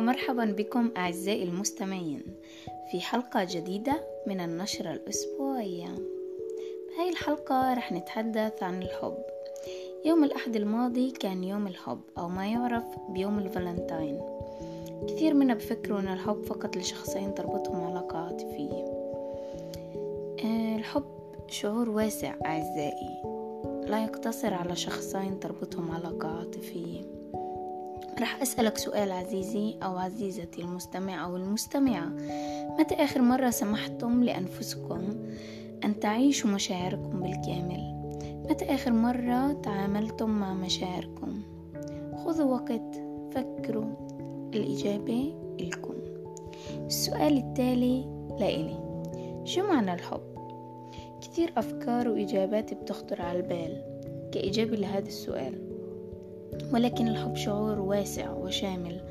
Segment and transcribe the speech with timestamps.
[0.00, 2.22] ومرحبا بكم أعزائي المستمعين
[2.90, 5.88] في حلقة جديدة من النشرة الأسبوعية.
[6.88, 9.18] بهاي الحلقة رح نتحدث عن الحب.
[10.04, 14.20] يوم الأحد الماضي كان يوم الحب أو ما يعرف بيوم الفالنتاين.
[15.08, 18.84] كثير منا بفكروا أن الحب فقط لشخصين تربطهم علاقة عاطفية
[20.44, 21.04] آه، الحب
[21.48, 23.22] شعور واسع أعزائي.
[23.86, 27.19] لا يقتصر على شخصين تربطهم علاقة عاطفية
[28.18, 32.06] رح أسألك سؤال عزيزي أو عزيزتي المستمع أو المستمعة
[32.78, 35.08] متى آخر مرة سمحتم لأنفسكم
[35.84, 38.00] أن تعيشوا مشاعركم بالكامل؟
[38.50, 41.42] متى آخر مرة تعاملتم مع مشاعركم؟
[42.24, 43.02] خذوا وقت
[43.34, 43.94] فكروا
[44.54, 45.94] الإجابة لكم.
[46.86, 48.04] السؤال التالي
[48.40, 48.90] لإلي.
[49.44, 50.20] شو معنى الحب؟
[51.20, 53.82] كثير أفكار وإجابات بتخطر على البال.
[54.32, 55.69] كإجابة لهذا السؤال
[56.72, 59.04] ولكن الحب شعور واسع وشامل.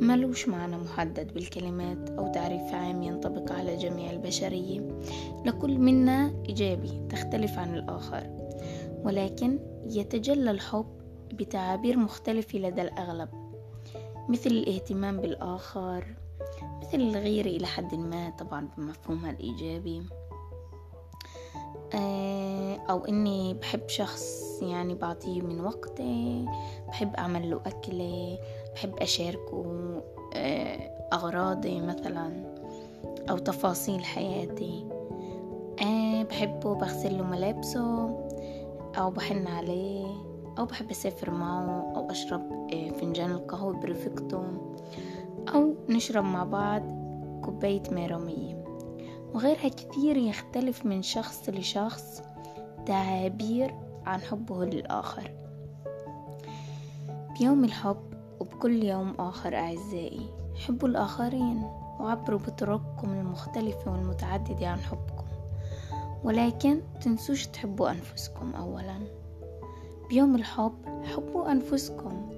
[0.00, 5.00] ملوش معنى محدد بالكلمات أو تعريف عام ينطبق على جميع البشرية.
[5.44, 8.26] لكل منا إيجابي تختلف عن الآخر.
[9.04, 10.86] ولكن يتجلى الحب
[11.32, 13.28] بتعابير مختلفة لدى الأغلب.
[14.28, 16.04] مثل الاهتمام بالآخر
[16.82, 20.02] مثل الغيرة إلى حد ما طبعا بمفهومها الإيجابي.
[21.94, 26.44] آه، أو إني بحب شخص يعني بعطيه من وقتي
[26.88, 28.38] بحب أعمل له أكلة
[28.74, 29.64] بحب أشاركه
[30.34, 32.54] آه، أغراضي مثلا
[33.30, 34.86] أو تفاصيل حياتي.
[35.82, 38.06] آه، بحبه بغسل له ملابسه
[38.98, 40.06] أو بحن عليه
[40.58, 44.42] أو بحب أسافر معه أو أشرب فنجان القهوة برفقته
[45.54, 46.82] أو نشرب مع بعض
[47.44, 48.64] كوباية ميرامية
[49.34, 52.22] وغيرها كثير يختلف من شخص لشخص.
[52.86, 53.74] تعابير
[54.06, 55.30] عن حبه للآخر.
[57.38, 60.26] بيوم الحب وبكل يوم آخر أعزائي
[60.66, 61.62] حبوا الآخرين
[62.00, 65.26] وعبروا بطرقكم المختلفة والمتعددة عن حبكم.
[66.24, 68.98] ولكن تنسوش تحبوا أنفسكم أولا.
[70.08, 70.74] بيوم الحب
[71.04, 72.30] حبوا أنفسكم.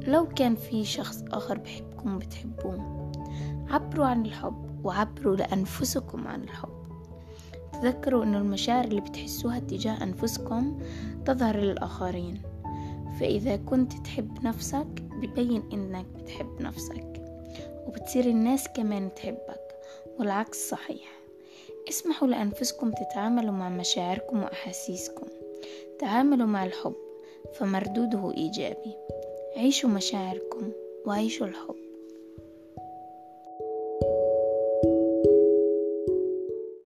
[0.00, 3.10] لو كان في شخص آخر بحبكم بتحبوه.
[3.70, 6.75] عبروا عن الحب وعبروا لأنفسكم عن الحب.
[7.82, 10.78] تذكروا أن المشاعر اللي بتحسوها تجاه أنفسكم
[11.24, 12.42] تظهر للآخرين.
[13.20, 17.22] فإذا كنت تحب نفسك ببين إنك بتحب نفسك
[17.86, 19.74] وبتصير الناس كمان تحبك
[20.18, 21.18] والعكس صحيح.
[21.88, 25.26] اسمحوا لأنفسكم تتعاملوا مع مشاعركم وأحاسيسكم.
[25.98, 26.96] تعاملوا مع الحب
[27.54, 28.94] فمردوده إيجابي.
[29.56, 30.72] عيشوا مشاعركم
[31.06, 31.85] وعيشوا الحب.